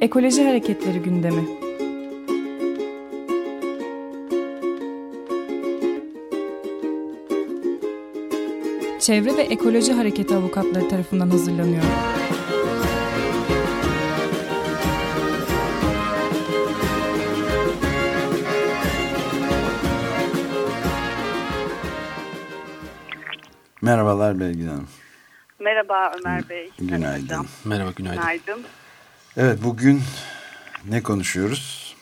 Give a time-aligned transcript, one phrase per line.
[0.00, 1.44] Ekoloji Hareketleri gündemi.
[9.00, 11.82] Çevre ve Ekoloji Hareketi avukatları tarafından hazırlanıyor.
[23.82, 24.88] Merhabalar Belgin Hanım.
[25.60, 26.70] Merhaba Ömer Bey.
[26.78, 27.46] Günaydın.
[27.64, 28.22] Merhaba, günaydın.
[28.22, 28.64] Günaydın.
[29.36, 30.00] Evet, bugün
[30.88, 31.96] ne konuşuyoruz?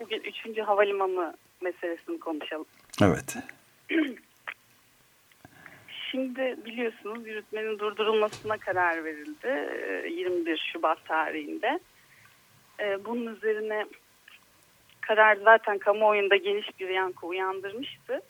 [0.00, 0.58] Bugün 3.
[0.58, 2.66] havalimanı meselesini konuşalım.
[3.02, 3.36] Evet.
[6.10, 9.48] Şimdi biliyorsunuz yürütmenin durdurulmasına karar verildi
[10.10, 11.80] 21 Şubat tarihinde.
[13.04, 13.86] Bunun üzerine
[15.00, 18.20] karar zaten kamuoyunda geniş bir yankı uyandırmıştı.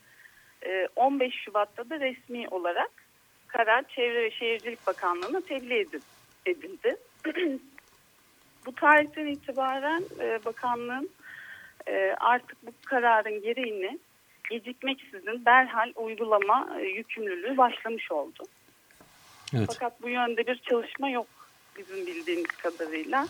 [0.96, 2.90] 15 Şubat'ta da resmi olarak
[3.46, 5.86] karar Çevre ve Şehircilik Bakanlığı'na tebliğ
[6.46, 6.96] edildi.
[8.68, 10.04] bu tarihten itibaren
[10.44, 11.10] bakanlığın
[12.20, 13.98] artık bu kararın gereğini
[14.50, 18.44] gecikmeksizin derhal uygulama yükümlülüğü başlamış oldu.
[19.56, 19.68] Evet.
[19.72, 21.26] Fakat bu yönde bir çalışma yok
[21.76, 23.28] bizim bildiğimiz kadarıyla.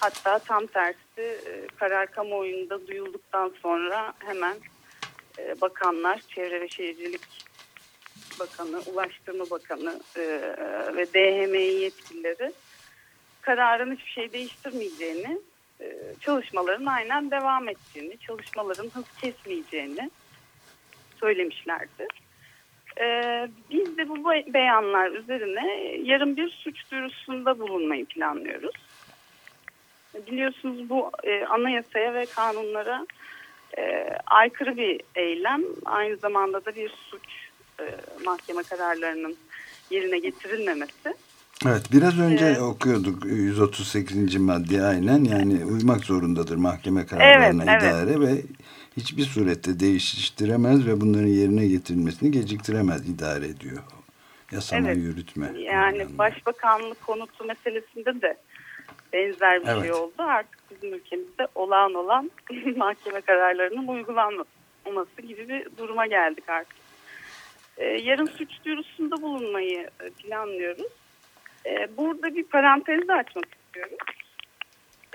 [0.00, 1.40] Hatta tam tersi
[1.76, 4.56] karar kamuoyunda duyulduktan sonra hemen
[5.60, 7.48] bakanlar, Çevre ve Şehircilik
[8.40, 10.00] Bakanı, Ulaştırma Bakanı
[10.96, 12.52] ve DHMİ yetkilileri
[13.48, 15.38] kararın hiçbir şey değiştirmeyeceğini,
[16.20, 20.10] çalışmaların aynen devam ettiğini, çalışmaların hız kesmeyeceğini
[21.20, 22.06] söylemişlerdi.
[23.00, 24.24] Ee, biz de bu
[24.54, 28.74] beyanlar üzerine yarın bir suç duyurusunda bulunmayı planlıyoruz.
[30.26, 33.06] Biliyorsunuz bu e, anayasaya ve kanunlara
[33.78, 35.62] e, aykırı bir eylem.
[35.84, 37.22] Aynı zamanda da bir suç
[37.80, 37.84] e,
[38.24, 39.36] mahkeme kararlarının
[39.90, 41.14] yerine getirilmemesi.
[41.66, 42.60] Evet biraz önce evet.
[42.60, 44.36] okuyorduk 138.
[44.36, 48.20] madde aynen yani uymak zorundadır mahkeme kararlarına evet, idare evet.
[48.20, 48.42] ve
[48.96, 53.78] hiçbir surette değiştiremez ve bunların yerine getirilmesini geciktiremez idare ediyor.
[54.52, 54.98] Yasama evet.
[54.98, 55.46] yürütme.
[55.46, 58.36] Yani yani başbakanlık konutu meselesinde de
[59.12, 59.82] benzer bir şey evet.
[59.82, 60.12] şey oldu.
[60.18, 62.30] Artık bizim ülkemizde olağan olan
[62.76, 66.76] mahkeme kararlarının uygulanması gibi bir duruma geldik artık.
[67.76, 70.92] Ee, yarın suç duyurusunda bulunmayı planlıyoruz.
[71.68, 73.96] Ee, burada bir parantez de açmak istiyorum.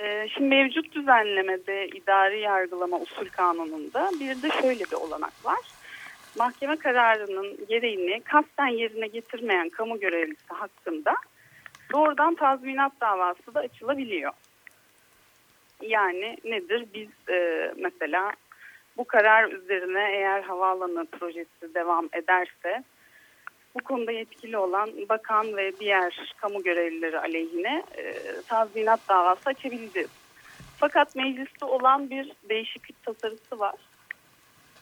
[0.01, 5.59] Ee, şimdi mevcut düzenlemede idari yargılama usul kanununda bir de şöyle bir olanak var.
[6.37, 11.15] Mahkeme kararının gereğini kasten yerine getirmeyen kamu görevlisi hakkında
[11.93, 14.33] doğrudan tazminat davası da açılabiliyor.
[15.81, 16.85] Yani nedir?
[16.93, 18.31] Biz e, mesela
[18.97, 22.83] bu karar üzerine eğer havaalanı projesi devam ederse
[23.75, 28.13] bu konuda yetkili olan bakan ve diğer kamu görevlileri aleyhine e,
[28.47, 30.07] tazminat davası açabildi.
[30.77, 33.75] Fakat mecliste olan bir değişiklik tasarısı var.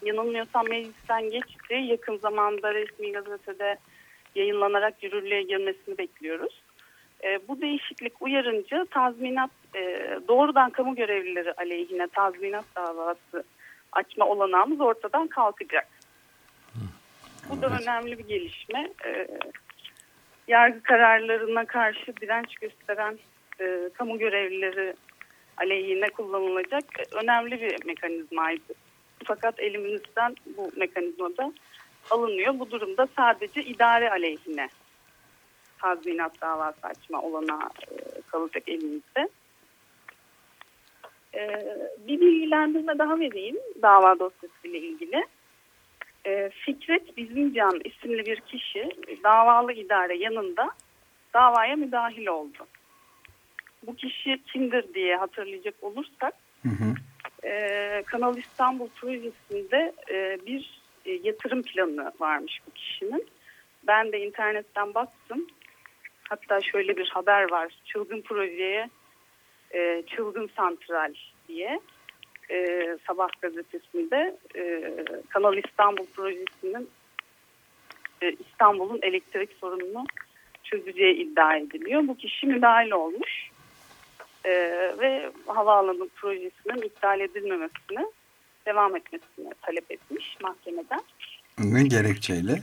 [0.01, 1.73] Yanılmıyorsam meclisten geçti.
[1.73, 3.77] Yakın zamanda resmi gazetede
[4.35, 6.61] yayınlanarak yürürlüğe girmesini bekliyoruz.
[7.23, 9.79] E, bu değişiklik uyarınca tazminat e,
[10.27, 13.43] doğrudan kamu görevlileri aleyhine tazminat davası
[13.91, 15.87] açma olanağımız ortadan kalkacak.
[17.51, 17.81] Bu da evet.
[17.81, 18.89] önemli bir gelişme.
[19.05, 19.27] E,
[20.47, 23.19] yargı kararlarına karşı direnç gösteren
[23.59, 24.93] e, kamu görevlileri
[25.57, 28.73] aleyhine kullanılacak önemli bir mekanizmaydı.
[29.25, 31.53] Fakat elimizden bu mekanizmada
[32.09, 32.59] alınıyor.
[32.59, 34.69] Bu durumda sadece idare aleyhine
[35.81, 39.29] tazminat davası açma olana e, kalacak elimizde.
[41.35, 41.65] E,
[42.07, 45.25] bir bilgilendirme daha vereyim dava dosyası ile ilgili.
[46.25, 48.89] E, Fikret Bizimcan isimli bir kişi
[49.23, 50.71] davalı idare yanında
[51.33, 52.67] davaya müdahil oldu.
[53.83, 56.33] Bu kişi kimdir diye hatırlayacak olursak
[56.63, 56.93] hı hı.
[57.47, 63.27] E, Kanal İstanbul projesinde e, bir e, yatırım planı varmış bu kişinin.
[63.87, 65.47] Ben de internetten baktım.
[66.29, 67.73] Hatta şöyle bir haber var.
[67.85, 68.89] Çılgın projeye
[69.73, 71.13] e, çılgın santral
[71.47, 71.79] diye
[72.51, 74.93] e, Sabah gazetesinde e,
[75.29, 76.89] Kanal İstanbul projesinin
[78.21, 80.05] e, İstanbul'un elektrik sorununu
[80.63, 82.07] çözeceği iddia ediliyor.
[82.07, 83.49] Bu kişi müdahale olmuş
[84.45, 84.51] e,
[84.99, 88.07] ve havaalanı projesinin iptal edilmemesini
[88.65, 91.01] devam etmesini talep etmiş mahkemeden.
[91.59, 92.61] Ne gerekçeyle?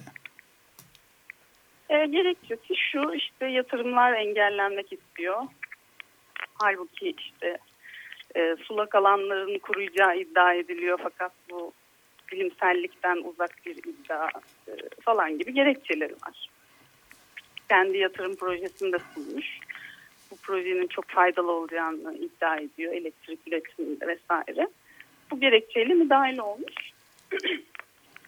[1.89, 5.43] E, gerekçesi şu işte yatırımlar engellenmek istiyor.
[6.55, 7.59] Halbuki işte
[8.39, 11.73] e, sulak alanların kuruyacağı iddia ediliyor fakat bu
[12.33, 14.29] bilimsellikten uzak bir iddia
[14.69, 16.49] e, falan gibi gerekçeleri var.
[17.69, 19.59] Kendi yatırım projesinde sunmuş.
[20.31, 24.69] bu projenin çok faydalı olacağını iddia ediyor elektrik üretiminde vesaire.
[25.31, 26.93] Bu gerekçeyle müdahale olmuş.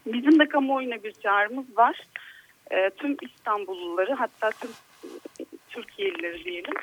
[0.07, 2.07] Bizim de kamuoyuna bir çağrımız var.
[2.71, 4.71] E, tüm İstanbulluları hatta tüm
[5.69, 6.75] Türkiye'lileri diyelim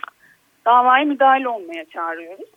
[0.66, 2.50] davaya müdahale olmaya çağırıyoruz.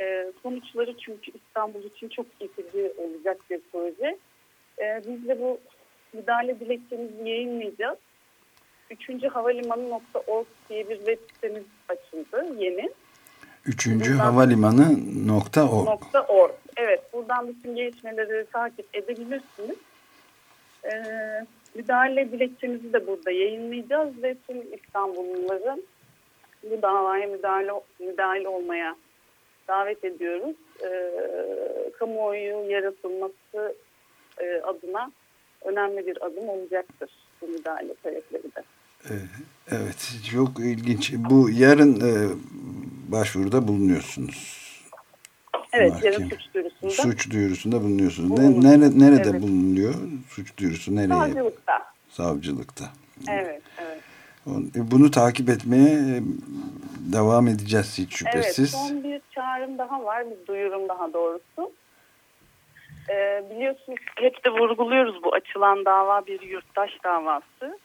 [0.00, 4.18] E, sonuçları çünkü İstanbul için çok getirici olacak bir proje.
[4.78, 5.60] E, biz de bu
[6.12, 7.98] müdahale dilekçemizi yayınlayacağız.
[8.90, 12.90] Üçüncü havalimanı.org diye bir web sitemiz açıldı yeni.
[13.66, 14.98] Üçüncü havalimanı
[15.28, 15.88] nokta org.
[15.88, 16.52] Nokta org.
[16.76, 19.76] Evet buradan bütün gelişmeleri takip edebilirsiniz.
[20.84, 20.90] Ee,
[21.74, 25.84] müdahale dilekçemizi de burada yayınlayacağız ve tüm İstanbulluların
[26.70, 28.96] bu davaya müdahale, müdahale olmaya
[29.68, 30.56] davet ediyoruz.
[30.84, 33.74] Ee, kamuoyu yaratılması
[34.38, 35.12] e, adına
[35.64, 37.10] önemli bir adım olacaktır
[37.42, 38.62] bu müdahale talepleri de.
[39.04, 39.14] Ee,
[39.70, 41.12] evet, çok ilginç.
[41.16, 42.28] Bu yarın e,
[43.12, 44.66] başvuruda bulunuyorsunuz.
[45.72, 46.14] Evet, Mahkeme.
[46.14, 46.90] yarın suç duyurusunda.
[46.90, 48.38] Suç duyurusunda bulunuyorsunuz.
[48.38, 49.42] Ne, nere, nerede evet.
[49.42, 49.94] bulunuyor
[50.28, 50.96] suç duyurusu?
[50.96, 51.08] Nereye?
[51.08, 51.92] Savcılıkta.
[52.08, 52.84] Savcılıkta.
[53.30, 54.02] Evet, evet.
[54.76, 56.22] E, bunu takip etmeye e,
[57.12, 58.58] devam edeceğiz hiç şüphesiz.
[58.58, 59.20] Evet, son bir
[59.56, 61.72] çağrım daha var, bir duyurum daha doğrusu.
[63.10, 67.78] Ee, biliyorsunuz hep de vurguluyoruz bu açılan dava bir yurttaş davası.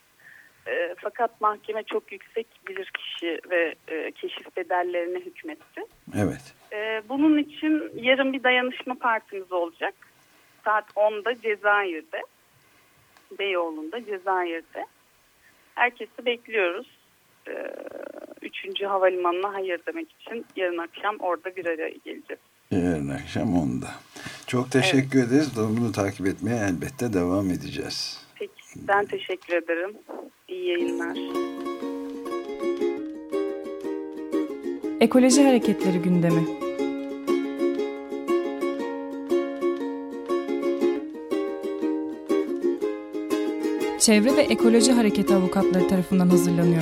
[0.67, 5.81] Ee, fakat mahkeme çok yüksek bilirkişi ve e, keşif bedellerine hükmetti.
[6.17, 6.55] Evet.
[6.73, 9.93] Ee, bunun için yarın bir dayanışma partimiz olacak.
[10.65, 12.21] Saat 10'da Cezayir'de.
[13.39, 14.85] Beyoğlu'nda, Cezayir'de.
[15.75, 16.87] Herkesi bekliyoruz.
[17.47, 17.73] Ee,
[18.41, 18.83] 3.
[18.83, 22.41] Havalimanı'na hayır demek için yarın akşam orada bir araya geleceğiz.
[22.71, 23.87] Yarın akşam onda.
[24.47, 25.31] Çok teşekkür evet.
[25.31, 25.51] ederiz.
[25.57, 28.25] Bunu takip etmeye elbette devam edeceğiz.
[28.35, 28.53] Peki.
[28.75, 29.91] Ben teşekkür ederim.
[30.47, 31.17] İyi yayınlar.
[35.01, 36.45] Ekoloji Hareketleri gündemi.
[43.99, 46.81] Çevre ve Ekoloji Hareket Avukatları tarafından hazırlanıyor.